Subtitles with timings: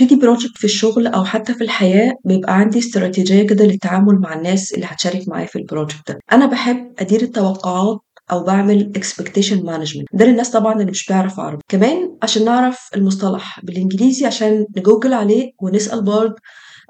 [0.00, 4.74] ببتدي project في الشغل أو حتى في الحياة بيبقى عندي استراتيجية كده للتعامل مع الناس
[4.74, 6.18] اللي هتشارك معايا في ال project ده.
[6.32, 7.98] أنا بحب أدير التوقعات
[8.32, 10.04] أو بعمل expectation management.
[10.12, 11.62] ده للناس طبعا اللي مش بتعرف عربي.
[11.68, 16.34] كمان عشان نعرف المصطلح بالإنجليزي عشان نجوجل عليه ونسأل Bard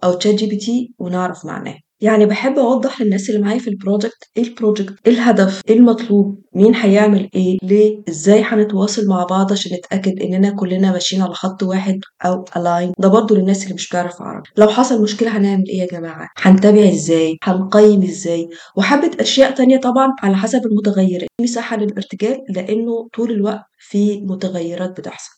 [0.04, 1.76] أو ChatGPT ونعرف معناه.
[2.00, 5.76] يعني بحب أوضح للناس اللي معايا في ال project إيه ال project إيه الهدف إيه
[5.76, 11.34] المطلوب مين هيعمل إيه ليه إزاي هنتواصل مع بعض عشان نتأكد إننا كلنا ماشيين على
[11.34, 14.48] خط واحد أو الاين ده برضو للناس اللي مش بتعرف عربي.
[14.56, 20.08] لو حصل مشكلة هنعمل إيه يا جماعة؟ هنتابع إزاي؟ هنقيم إزاي؟ وحبة أشياء تانية طبعا
[20.22, 25.30] على حسب المتغيرات مساحة للارتجال لأنه طول الوقت في متغيرات بتحصل.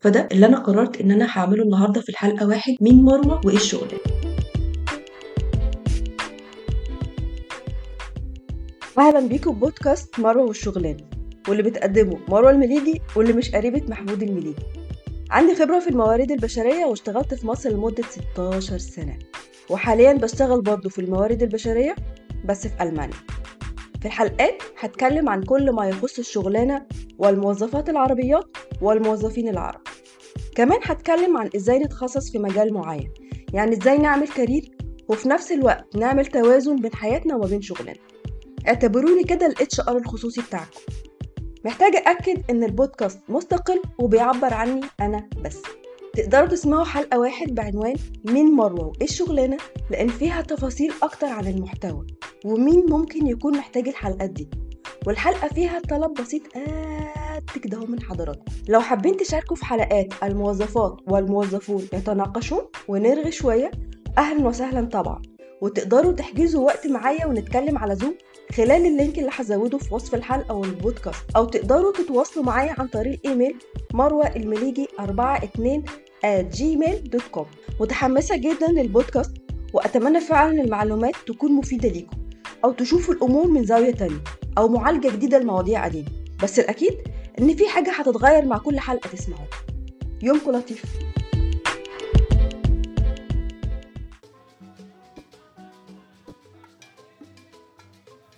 [0.00, 2.74] فده اللي أنا قررت إن أنا هعمله النهارده في الحلقة واحد.
[2.80, 3.98] مين مروه وإيه الشغلانه
[8.98, 11.04] أهلا بيكم بودكاست مروة والشغلانة
[11.48, 14.62] واللي بتقدمه مروة المليجي واللي مش قريبة محمود المليجي.
[15.30, 19.18] عندي خبرة في الموارد البشرية واشتغلت في مصر لمدة 16 سنة
[19.70, 21.94] وحاليا بشتغل برضه في الموارد البشرية
[22.44, 23.16] بس في ألمانيا.
[24.00, 26.86] في الحلقات هتكلم عن كل ما يخص الشغلانة
[27.18, 29.80] والموظفات العربيات والموظفين العرب.
[30.56, 33.10] كمان هتكلم عن إزاي نتخصص في مجال معين
[33.52, 34.76] يعني إزاي نعمل كارير
[35.08, 37.94] وفي نفس الوقت نعمل توازن بين حياتنا وما بين شغلنا.
[38.68, 40.80] اعتبروني كده ال HR الخصوصي بتاعكم.
[41.64, 45.62] محتاجة أكد إن البودكاست مستقل وبيعبر عني أنا بس.
[46.14, 49.56] تقدروا تسمعوا حلقة واحد بعنوان مين مروة وإيه الشغلانة
[49.90, 52.06] لأن فيها تفاصيل أكتر عن المحتوى
[52.44, 54.48] ومين ممكن يكون محتاج الحلقات دي.
[55.06, 56.42] والحلقة فيها طلب بسيط
[57.54, 58.44] قد كده من حضراتكم.
[58.68, 63.70] لو حابين تشاركوا في حلقات الموظفات والموظفون يتناقشون ونرغي شوية
[64.18, 65.22] أهلا وسهلا طبعا.
[65.60, 68.14] وتقدروا تحجزوا وقت معايا ونتكلم على Zoom
[68.56, 71.24] خلال ال link اللي هزوده في وصف الحلقة والبودكاست.
[71.36, 73.58] أو تقدروا تتواصلوا معايا عن طريق إيميل
[73.94, 75.84] مروه المليجي 42
[76.26, 77.44] gmail.com
[77.80, 79.32] متحمسة جدا للبودكاست
[79.72, 82.16] وأتمنى فعلا المعلومات تكون مفيدة ليكم
[82.64, 84.20] أو تشوفوا الأمور من زاوية تانية
[84.58, 86.08] أو معالجة جديدة لمواضيع قديمة.
[86.42, 86.94] بس الأكيد
[87.40, 89.48] إن في حاجة هتتغير مع كل حلقة تسمعوها.
[90.22, 90.84] يومكم لطيف.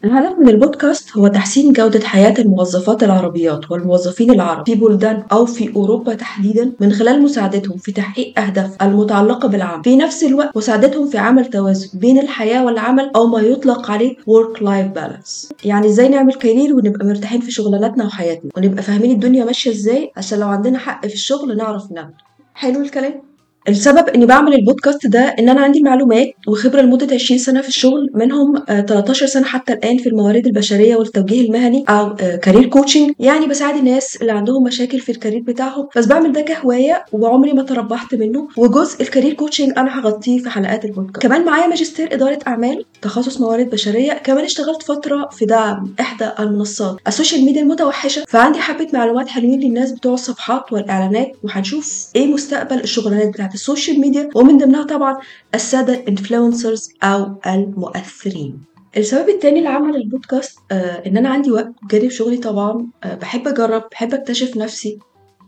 [0.04, 5.76] الهدف من البودكاست هو تحسين جودة حياة الموظفات العربيات والموظفين العرب في بلدان أو في
[5.76, 9.84] أوروبا تحديدا من خلال مساعدتهم في تحقيق أهداف المتعلقة بالعمل.
[9.84, 14.58] في نفس الوقت مساعدتهم في عمل توازن بين الحياة والعمل أو ما يطلق عليه work
[14.60, 15.52] life balance.
[15.64, 20.38] يعني إزاي نعمل كارير ونبقى مرتاحين في شغلاناتنا وحياتنا؟ ونبقى فاهمين الدنيا ماشية إزاي؟ عشان
[20.40, 22.14] لو عندنا حق في الشغل نعرف نعمل
[22.54, 23.29] حلو الكلام؟
[23.68, 28.10] السبب إني بعمل البودكاست ده إن أنا عندي معلومات وخبرة لمدة 20 سنة في الشغل
[28.14, 33.76] منهم 13 سنة حتى الآن في الموارد البشرية والتوجيه المهني أو career coaching يعني بساعد
[33.76, 35.88] الناس اللي عندهم مشاكل في ال career بتاعهم.
[35.96, 38.48] بس بعمل ده كهواية وعمري ما تربحت منه.
[38.56, 41.26] وجزء ال career coaching أنا هغطيه في حلقات البودكاست.
[41.26, 44.12] كمان معايا ماجستير إدارة أعمال تخصص موارد بشرية.
[44.12, 48.24] كمان اشتغلت فترة في دعم إحدى المنصات ال social media المتوحشة.
[48.28, 54.00] فعندي حبة معلومات حلوين للناس بتوع الصفحات والإعلانات وهنشوف إيه مستقبل الشغلانات بتاعت ال social
[54.00, 55.18] media ومن ضمنها طبعا
[55.54, 58.60] السادة influencers أو المؤثرين.
[58.96, 63.82] السبب التاني لعمل البودكاست آه إن أنا عندي وقت بجانب شغلي طبعا آه بحب أجرب
[63.92, 64.98] بحب أكتشف نفسي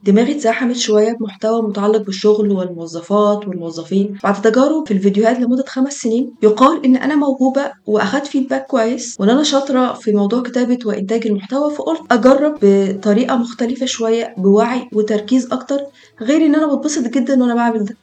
[0.02, 4.18] دماغي اتزحمت شوية بمحتوى متعلق بالشغل والموظفات والموظفين.
[4.24, 9.30] بعد تجارب في الفيديوهات لمدة خمس سنين يقال إن أنا موهوبة وأخدت feedback كويس وإن
[9.30, 15.80] أنا شاطرة في موضوع كتابة وإنتاج المحتوى فقلت أجرب بطريقة مختلفة شوية بوعي وتركيز أكتر
[16.22, 17.96] غير إن أنا بتبسط جدا وأنا بعمل ده.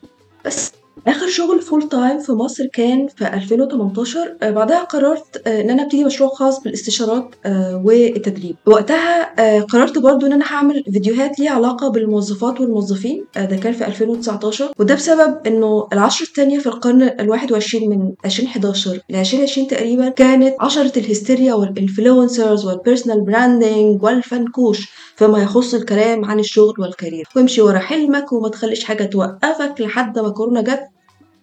[0.45, 0.71] بس
[1.07, 5.83] آخر شغل full time في مصر كان في 2018 آه بعدها قررت آه إن أنا
[5.83, 8.55] أبتدي مشروع خاص بالاستشارات آه والتدريب.
[8.65, 13.25] وقتها قررت برضو إن أنا هعمل فيديوهات ليها علاقة بالموظفات والموظفين.
[13.35, 19.15] ده كان في 2019 وده بسبب إنه العشر الثانية في القرن ال21 من 2011 ل
[19.15, 26.39] 2020 تقريبا كانت عشرة الهستيريا وال influencers وال personal branding والفنكوش فيما يخص الكلام عن
[26.39, 27.25] الشغل وال career.
[27.35, 30.88] وامشي ورا حلمك وما تخليش حاجة توقفك لحد ما كورونا جت.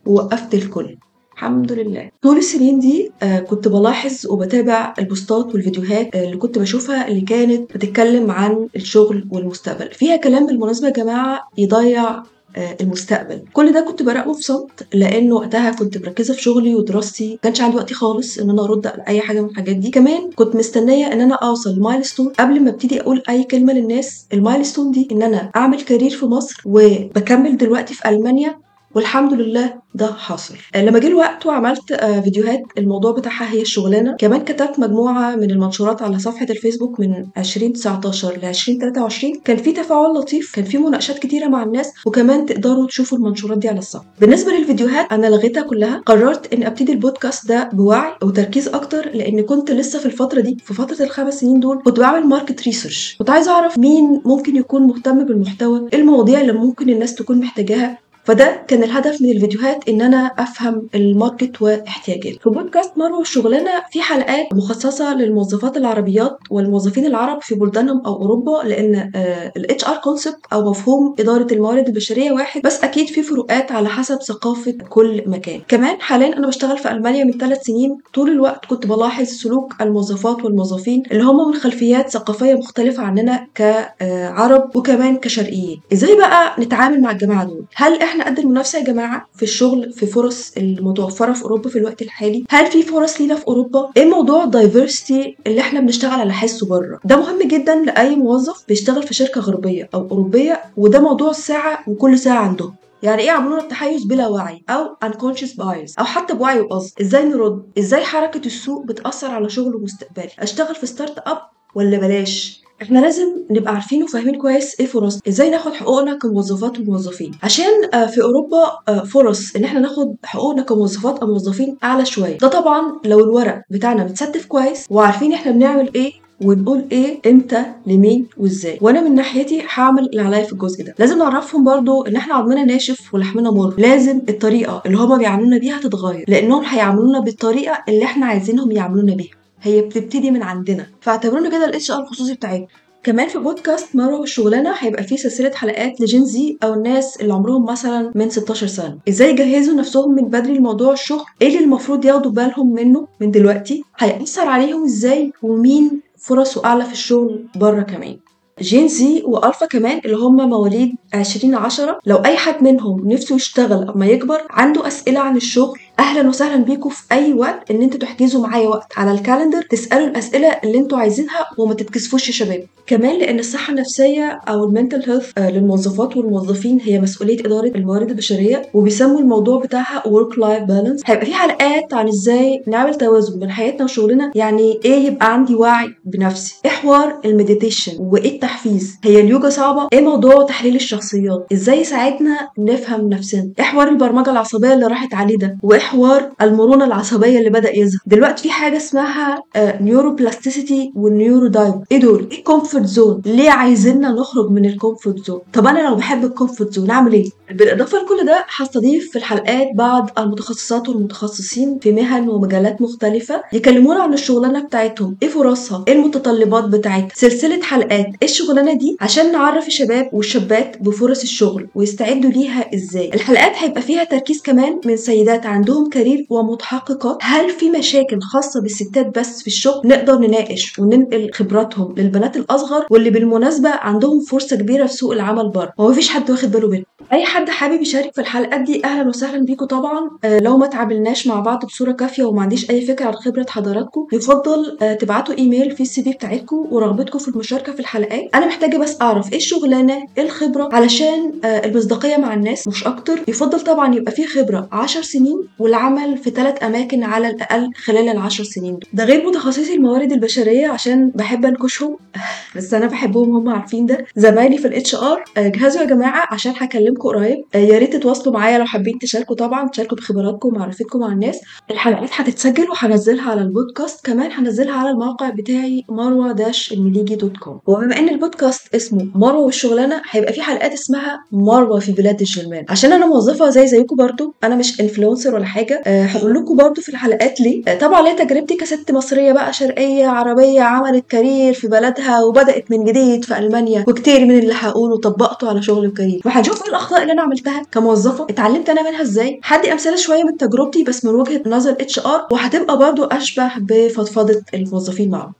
[0.06, 0.96] ووقفت الكل.
[1.34, 2.10] الحمد لله.
[2.22, 7.08] طول السنين دي آه كنت بلاحظ وبتابع ال posts ات والفيديوهات آه اللي كنت بشوفها
[7.08, 9.90] اللي كانت بتتكلم عن الشغل والمستقبل.
[9.92, 12.22] فيها كلام بالمناسبة يا جماعة يضيع
[12.56, 13.42] آه المستقبل.
[13.52, 17.60] كل ده كنت براقبه في صمت لأن وقتها كنت مركزة في شغلي ودراستي ما كانش
[17.60, 19.90] عندي وقت خالص إن أنا أرد على أي حاجة من الحاجات دي.
[19.90, 24.26] كمان كنت مستنية إن أنا أوصل ل milestone قبل ما أبتدي أقول أي كلمة للناس.
[24.32, 28.65] ال milestone دي إن أنا أعمل career في مصر وبكمل دلوقتي في ألمانيا.
[28.96, 30.54] والحمد لله ده حاصل.
[30.76, 31.94] لما جه الوقت وعملت
[32.24, 34.16] فيديوهات الموضوع بتاعها هي الشغلانة.
[34.18, 40.10] كمان كتبت مجموعة من المنشورات على صفحة الفيسبوك من 2019 ل 2023 كان في تفاعل
[40.14, 44.06] لطيف كان في مناقشات كتيرة مع الناس وكمان تقدروا تشوفوا المنشورات دي على الصفحة.
[44.20, 46.02] بالنسبة للفيديوهات أنا لغيتها كلها.
[46.06, 50.74] قررت إن أبتدي البودكاست ده بوعي وتركيز أكتر لأن كنت لسه في الفترة دي في
[50.74, 55.24] فترة الخمس سنين دول كنت بعمل market research كنت عايزة أعرف مين ممكن يكون مهتم
[55.26, 57.98] بالمحتوى إيه المواضيع اللي ممكن الناس تكون محتاجاها.
[58.26, 62.38] فده كان الهدف من الفيديوهات إن أنا أفهم ال market واحتياجاته.
[62.38, 68.62] في بودكاست مروه الشغلانه في حلقات مخصصة للموظفات العربيات والموظفين العرب في بلدانهم أو أوروبا
[68.68, 69.10] لأن
[69.56, 74.22] ال HR concept أو مفهوم إدارة الموارد البشرية واحد بس أكيد في فروقات على حسب
[74.22, 75.60] ثقافة كل مكان.
[75.68, 77.98] كمان حاليا أنا بشتغل في ألمانيا من ثلاث سنين.
[78.14, 84.76] طول الوقت كنت بلاحظ سلوك الموظفات والموظفين اللي هم من خلفيات ثقافية مختلفة عننا كعرب
[84.76, 85.80] وكمان كشرقيين.
[85.92, 90.06] إزاي بقى نتعامل مع الجماعة دول؟ هل إحنا قد المنافسة يا جماعة في الشغل في
[90.06, 94.44] فرص المتوفرة في أوروبا في الوقت الحالي؟ هل في فرص لينا في أوروبا؟ إيه موضوع
[94.44, 99.14] ال diversity اللي إحنا بنشتغل على حسه بره؟ ده مهم جدا لأي موظف بيشتغل في
[99.14, 104.26] شركة غربية أو أوروبية وده موضوع الساعة وكل ساعة عندهم يعني إيه يعملوا التحيز بلا
[104.28, 109.48] وعي أو unconscious bias أو حتى بوعي وقصد؟ إزاي نرد؟ إزاي حركة السوق بتأثر على
[109.48, 111.38] شغل مستقبلي؟ أشتغل في startup
[111.74, 117.30] ولا بلاش؟ إحنا لازم نبقى عارفين وفاهمين كويس إيه فرص إزاي ناخد حقوقنا كموظفات وموظفين.
[117.42, 117.72] عشان
[118.08, 122.38] في أوروبا فرص إن إحنا ناخد حقوقنا كموظفات أو موظفين أعلى شوية.
[122.38, 126.12] ده طبعا لو الورق بتاعنا متستف كويس وعارفين إحنا بنعمل إيه
[126.42, 128.78] ونقول إيه إمتى لمين وازاي.
[128.80, 130.94] وأنا من ناحيتي هعمل اللي عليا في الجزء ده.
[130.98, 133.74] لازم نعرفهم برضو إن إحنا عظمنا ناشف ولحمنا مر.
[133.78, 139.35] لازم الطريقة اللي هما بيعاملونا بيها تتغير لأنهم هيعاملونا بالطريقة اللي إحنا عايزينهم يعاملونا بيها.
[139.62, 140.86] هي بتبتدي من عندنا.
[141.00, 142.66] فاعتبرونا كده ال HR الخصوصي بتاعتنا.
[143.02, 147.34] كمان في بودكاست مروه والشغلانه هيبقى فيه سلسلة حلقات ل Gen Z أو الناس اللي
[147.34, 148.98] عمرهم مثلا من 16 سنة.
[149.08, 153.82] إزاي يجهزوا نفسهم من بدري لموضوع الشغل؟ إيه اللي المفروض ياخدوا بالهم منه من دلوقتي؟
[153.98, 158.16] هيأثر عليهم إزاي؟ ومين فرصه أعلى في الشغل بره كمان؟
[158.60, 163.88] Gen Z و Alpha كمان اللي هم مواليد 2010 لو أي حد منهم نفسه يشتغل
[163.90, 168.46] أما يكبر عنده أسئلة عن الشغل أهلا وسهلا بيكم في أي وقت ان أنتوا تحجزوا
[168.46, 168.92] معايا وقت.
[168.96, 172.64] على ال calendar تسألوا الأسئلة اللي أنتوا عايزينها وما تتكسفوش يا شباب.
[172.86, 178.62] كمان لأن الصحة النفسية أو ال mental health للموظفات والموظفين هي مسؤولية إدارة الموارد البشرية
[178.74, 183.84] وبيسموا الموضوع بتاعها work life balance هيبقى في حلقات عن إزاي نعمل توازن بين حياتنا
[183.84, 184.32] وشغلنا.
[184.34, 189.88] يعني إيه يبقى عندي وعي بنفسي؟ إيه حوار ال meditation وإيه التحفيز؟ هي اليوجا صعبة؟
[189.92, 195.36] إيه موضوع تحليل الشخصيات؟ إزاي يساعدنا نفهم نفسنا؟ إيه حوار البرمجة العصبية اللي راحت عليه
[195.36, 197.98] ده؟ وإيه حوار المرونة العصبية اللي بدأ يظهر.
[198.06, 204.08] دلوقتي في حاجة اسمها neuroplasticity وال neuro دايب إيه دول؟ إيه comfort zone ليه عايزيننا
[204.12, 207.98] نخرج من ال comfort zone طب أنا لو بحب ال comfort zone أعمل إيه؟ بالإضافة
[207.98, 214.60] لكل ده هستضيف في الحلقات بعض المتخصصات والمتخصصين في مهن ومجالات مختلفة يكلمونا عن الشغلانة
[214.62, 215.16] بتاعتهم.
[215.22, 218.06] إيه فرصها؟ إيه المتطلبات بتاعتها؟ سلسلة حلقات.
[218.06, 223.10] إيه الشغلانة دي؟ عشان نعرف الشباب والشابات بفرص الشغل ويستعدوا ليها إزاي.
[223.14, 229.18] الحلقات هيبقى فيها تركيز كمان من سيدات عندهم career ومتحققات هل في مشاكل خاصة بالستات
[229.18, 234.92] بس في الشغل؟ نقدر نناقش وننقل خبراتهم للبنات الأصغر واللي بالمناسبة عندهم فرصة كبيرة في
[234.92, 235.72] سوق العمل بره.
[235.80, 236.84] هو مفيش حد واخد باله منه.
[237.12, 240.10] أي حد حابب يشارك في الحلقات دي أهلا وسهلا بيكم طبعا.
[240.24, 244.06] آه لو ما تعاملناش مع بعض بصورة كافية وما عنديش أي فكرة عن خبرة حضراتكم
[244.12, 248.30] يفضل آه تبعتوا إيميل في السي في بتاعتكم ورغبتكم في المشاركة في الحلقات.
[248.34, 253.18] أنا محتاجة بس أعرف إيه الشغلانة إيه الخبرة؟ علشان آه المصداقية مع الناس مش أكتر.
[253.28, 255.36] يفضل طبعا يبقى فيه خبرة 10 سنين
[255.70, 258.84] والعمل في ثلاث أماكن على الأقل خلال العشر سنين دول.
[258.92, 261.96] ده غير متخصصي الموارد البشرية عشان بحب أنكشهم.
[262.56, 264.06] بس أنا بحبهم هم عارفين ده.
[264.16, 267.44] زمايلي في ال HR جهزوا يا جماعة عشان هكلمكم قريب.
[267.54, 271.40] يا ريت تتواصلوا معايا لو حابين تشاركوا طبعا تشاركوا بخبراتكم ومعرفتكم مع الناس.
[271.70, 274.06] الحلقات هتتسجل وهنزلها على البودكاست.
[274.06, 279.40] كمان هنزلها على الموقع بتاعي مروه dash المليجي dot com وبما إن البودكاست اسمه مروة
[279.44, 284.34] والشغلانة هيبقى في حلقات اسمها مروة في بلاد الجرمان عشان أنا موظفة زي زيكم برضو
[284.44, 285.82] أنا مش influencer ولا حاجة.
[285.86, 287.62] أه هقول لكم برضو في الحلقات ليه.
[287.68, 292.84] أه طبعا ليا تجربتي كست مصرية بقى شرقية عربية عملت career في بلدها وبدأت من
[292.84, 296.20] جديد في ألمانيا وكتير من اللي هقوله طبقته على شغل ال career.
[296.24, 298.24] وهنشوف إيه الأخطاء اللي أنا عملتها كموظفة.
[298.30, 302.78] اتعلمت أنا منها إزاي؟ هدي أمثلة شوية من تجربتي بس من وجهة نظر HR وهتبقى
[302.78, 305.32] برضو أشبه بفضفضة الموظفين معاهم.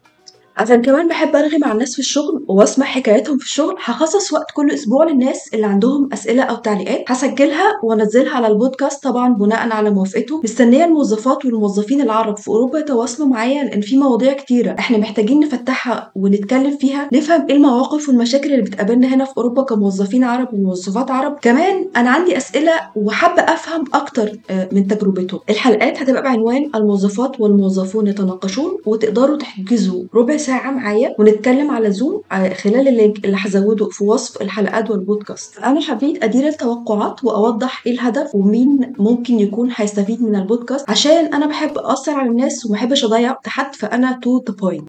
[0.57, 4.71] عشان كمان بحب أرغي مع الناس في الشغل وأسمع حكاياتهم في الشغل هخصص وقت كل
[4.71, 7.05] أسبوع للناس اللي عندهم أسئلة أو تعليقات.
[7.09, 13.29] هسجلها وأنزلها على البودكاست طبعا بناء على موافقتهم مستنية الموظفات والموظفين العرب في أوروبا يتواصلوا
[13.29, 18.63] معايا لأن في مواضيع كتيرة إحنا محتاجين نفتحها ونتكلم فيها نفهم إيه المواقف والمشاكل اللي
[18.63, 21.37] بتقابلنا هنا في أوروبا كموظفين عرب وموظفات عرب.
[21.43, 25.41] كمان أنا عندي أسئلة وحابة أفهم أكتر آه، من تجربتهم.
[25.51, 32.55] الحلقات هتبقى بعنوان الموظفات والموظفون يتناقشون وتقدروا تحجزوا ربع ساعة معايا ونتكلم على زوم آه،
[32.55, 35.59] خلال ال link اللي هزوده في وصف الحلقات والبودكاست.
[35.59, 41.47] أنا حبيت أدير التوقعات وأوضح إيه الهدف ومين ممكن يكون هيستفيد من البودكاست عشان أنا
[41.47, 44.88] بحب أثر على الناس ومحبش وقت حد فأنا to the point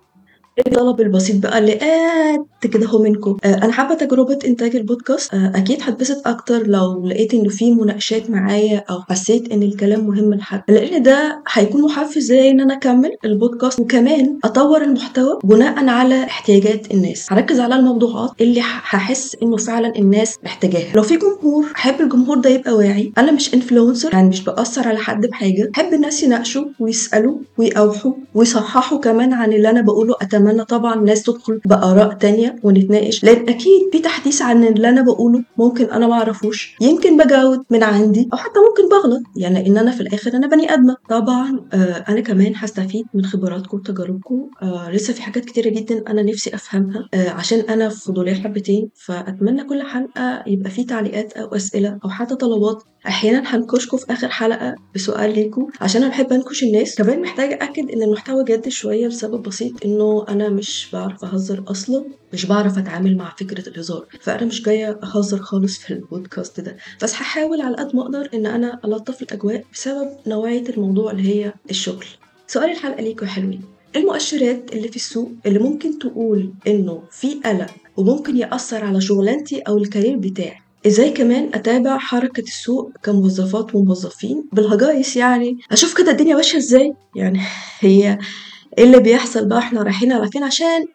[0.59, 1.73] الطلب البسيط بقى اللي
[2.63, 3.37] قد كده هو منكم.
[3.43, 5.33] آه أنا حابة تجربة إنتاج البودكاست.
[5.33, 10.33] آه أكيد هتبسط أكتر لو لقيت إنه في مناقشات معايا أو حسيت إن الكلام مهم
[10.33, 13.79] لحد لأن ده هيكون محفز زي إن أنا أكمل البودكاست.
[13.79, 17.27] وكمان أطور المحتوى بناء على احتياجات الناس.
[17.31, 20.95] هركز على الموضوعات اللي هحس إنه فعلا الناس محتاجاها.
[20.95, 23.11] لو في جمهور أحب الجمهور ده يبقى واعي.
[23.17, 25.71] أنا مش influencer يعني مش بأثر على حد بحاجة.
[25.75, 30.15] أحب الناس يناقشوا ويسألوا ويقاوحوا ويصححوا كمان عن اللي أنا بقوله.
[30.21, 35.01] أتمنى أتمنى طبعا الناس تدخل بآراء تانية ونتناقش لأن أكيد في تحديث عن اللي أنا
[35.01, 39.77] بقوله ممكن أنا ما اعرفوش يمكن بجاوب من عندي أو حتى ممكن بغلط يعني إن
[39.77, 40.95] أنا في الآخر أنا بني أدمة.
[41.09, 41.77] طبعا آه
[42.09, 44.49] أنا كمان هستفيد من خبراتكم وتجاربكم.
[44.61, 47.09] آه لسه في حاجات كتيرة جدا أنا نفسي أفهمها.
[47.13, 52.35] آه عشان أنا فضولية حبتين فأتمنى كل حلقة يبقى في تعليقات أو أسئلة أو حتى
[52.35, 52.83] طلبات.
[53.07, 55.67] أحيانا هنكشكم في آخر حلقة بسؤال ليكم.
[55.81, 60.25] عشان أنا بحب أنكش الناس كمان محتاجة أكد إن المحتوى جد شوية لسبب بسيط إنه
[60.41, 64.05] أنا مش بعرف أهزر أصلا مش بعرف أتعامل مع فكرة الهزار.
[64.21, 66.77] فأنا مش جاية أهزر خالص في البودكاست ده.
[67.03, 71.53] بس هحاول على قد ما أقدر إن أنا ألطف الأجواء بسبب نوعية الموضوع اللي هي
[71.69, 72.05] الشغل.
[72.47, 73.61] سؤال الحلقة ليكم يا حلوين
[73.95, 79.77] المؤشرات اللي في السوق اللي ممكن تقول إنه في قلق وممكن يأثر على شغلانتي أو
[79.77, 85.57] الكارير بتاعي؟ إزاي كمان أتابع حركة السوق كموظفات وموظفين بالهجايس يعني.
[85.71, 87.39] أشوف كده الدنيا ماشية إزاي؟ يعني
[87.79, 88.17] هي
[88.77, 90.85] إيه اللي بيحصل بقى إحنا رايحين على فين عشان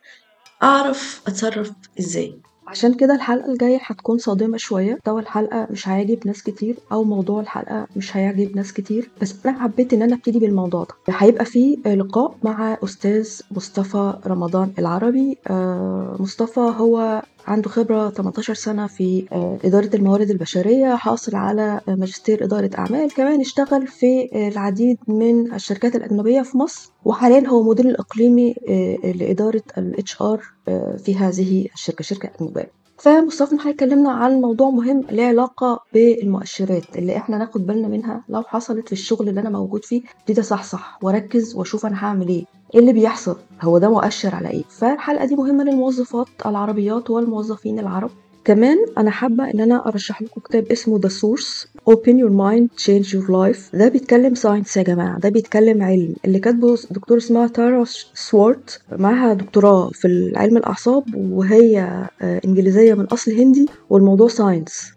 [0.62, 1.70] أعرف أتصرف
[2.00, 2.38] إزاي.
[2.66, 4.94] عشان كده الحلقة الجاية هتكون صادمة شوية.
[4.94, 9.10] محتوى الحلقة مش هيعجب ناس كتير أو موضوع الحلقة مش هيعجب ناس كتير.
[9.20, 11.14] بس أنا حبيت إن أنا أبتدي بالموضوع ده.
[11.18, 15.38] هيبقى فيه لقاء مع أستاذ مصطفى رمضان العربي.
[15.50, 22.44] آه مصطفى هو عنده خبرة 18 سنة في آه، إدارة الموارد البشرية حاصل على ماجستير
[22.44, 28.54] إدارة أعمال كمان اشتغل في العديد من الشركات الأجنبية في مصر وحاليا هو مدير الإقليمي
[28.68, 35.04] آه، لإدارة ال HR آه، في هذه الشركة شركة أجنبية فمصطفى هيكلمنا عن موضوع مهم
[35.10, 39.84] له علاقة بالمؤشرات اللي إحنا ناخد بالنا منها لو حصلت في الشغل اللي أنا موجود
[39.84, 42.44] فيه ابتدي اصحصح واركز واشوف أنا هعمل إيه.
[42.74, 48.10] إيه اللي بيحصل؟ هو ده مؤشر على إيه؟ فالحلقة دي مهمة للموظفات العربيات والموظفين العرب.
[48.44, 53.08] كمان أنا حابة إن أنا أرشح لكم كتاب اسمه The Source Open Your Mind Change
[53.14, 53.76] Your Life.
[53.76, 56.14] ده بيتكلم ساينس يا جماعة ده بيتكلم علم.
[56.24, 57.84] اللي كاتبه دكتور اسمها تارا
[58.14, 61.80] Swart معاها دكتوراه في علم الأعصاب وهي
[62.22, 64.92] آه، إنجليزية من أصل هندي والموضوع science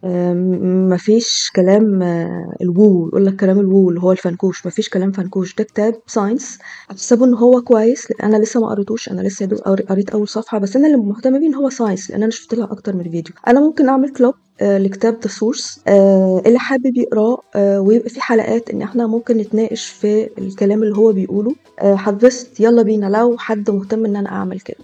[0.93, 5.11] مفيش كلام آه، ال woo يقول لك كلام ال woo اللي هو الفنكوش مفيش كلام
[5.11, 6.59] فنكوش ده كتاب science
[6.91, 9.09] احسبه إن هو كويس أنا لسه ما قريتوش.
[9.09, 9.45] أنا لسه
[9.89, 12.65] قريت أول صفحة بس أنا اللي مهتمة بيه إن هو science لأن أنا شفت لها
[12.71, 13.34] أكتر من فيديو.
[13.47, 18.21] أنا ممكن أعمل club آه لكتاب The Source آه اللي حابب يقراه آه ويبقى في
[18.21, 21.55] حلقات إن إحنا ممكن نتناقش في الكلام اللي هو بيقوله.
[21.81, 24.77] هتبسط يلا بينا لو حد مهتم إن أنا أعمل كده.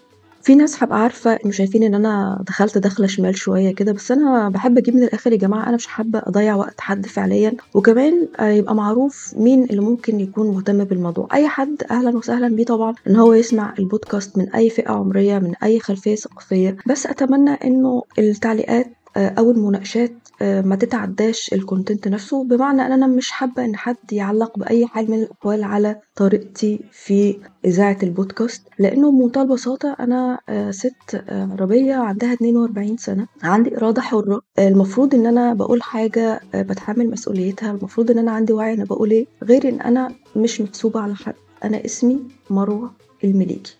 [0.44, 4.50] في ناس هبقى عارفة إنه شايفين إن أنا دخلت دخلة شمال شوية كده بس أنا
[4.50, 7.54] بحب أجيب من الآخر يا جماعة أنا مش حابة أضيع وقت حد فعليا.
[7.74, 11.28] وكمان يبقى معروف مين اللي ممكن يكون مهتم بالموضوع.
[11.34, 15.56] أي حد أهلا وسهلا بيه طبعا إن هو يسمع البودكاست من أي فئة عمرية من
[15.64, 16.78] أي خلفية ثقافية.
[16.88, 22.44] بس أتمنى إنه التعليقات آه، أو المناقشات ما تتعداش الكونتنت نفسه.
[22.44, 27.38] بمعنى إن أنا مش حابة إن حد يعلق بأي حال من الأقوال على طريقتي في
[27.66, 34.42] إذاعة البودكاست لأنه بمنتهى البساطة أنا آه، ست عربيه عندها 42 سنة عندي إرادة حرة.
[34.60, 39.26] المفروض إن أنا بقول حاجة بتحمل مسؤوليتها المفروض إن أنا عندي وعي أنا بقول إيه
[39.44, 41.34] غير إن أنا مش محسوبة على حد.
[41.64, 42.20] أنا اسمي
[42.50, 42.92] مروة
[43.24, 43.78] المليجي.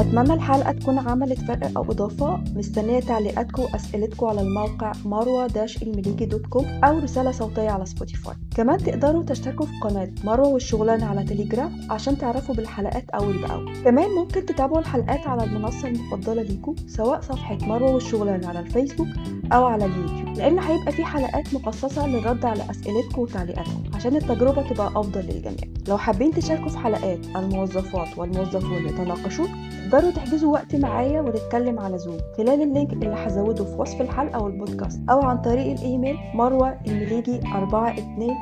[0.00, 2.40] أتمنى الحلقة تكون عملت فرق أو إضافة.
[2.56, 8.34] مستنية تعليقاتكم وأسئلتكم على الموقع مروة dash المليجي dot com أو رسالة صوتية على سبوتيفاي
[8.56, 14.10] كمان تقدروا تشتركوا في قناة مروة والشغلانة على تليجرام عشان تعرفوا بالحلقات أول بأول كمان
[14.10, 19.08] ممكن تتابعوا الحلقات على المنصة المفضلة ليكم سواء صفحة مروة والشغلانة على الفيسبوك
[19.52, 20.36] أو على اليوتيوب.
[20.36, 25.74] لأن هيبقى في حلقات مخصصة للرد على أسئلتكم وتعليقاتكم عشان التجربة تبقى أفضل للجميع.
[25.88, 29.48] لو حابين تشاركوا في حلقات الموظفات والموظفون يتناقشون
[29.90, 34.42] تقدروا تحجزوا وقت معايا ونتكلم على زوم خلال ال link اللي هزوده في وصف الحلقة
[34.42, 38.36] والبودكاست أو عن طريق الإيميل مروة المليجي 42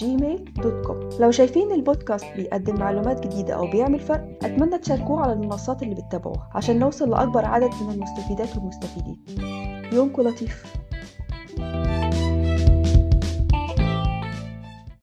[0.00, 5.94] gmail.com لو شايفين البودكاست بيقدم معلومات جديدة أو بيعمل فرق أتمنى تشاركوه على المنصات اللي
[5.94, 9.16] بتتابعوها عشان نوصل لأكبر عدد من المستفيدات والمستفيدين.
[9.92, 10.64] يومكم لطيف.